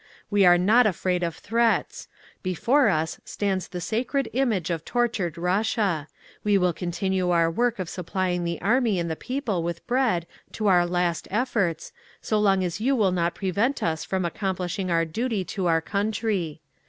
[0.31, 2.07] We are not afraid of threats;
[2.41, 6.07] before us stands the sacred image of tortured Russia.
[6.43, 10.65] We will continue our work of supplying the Army and the people with bread to
[10.65, 15.43] our last efforts, so long as you will not prevent us from accomplishing our duty
[15.45, 16.61] to our country.